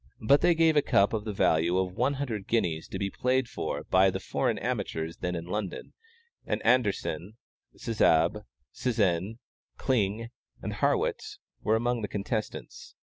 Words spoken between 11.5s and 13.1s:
were amongst the contestants.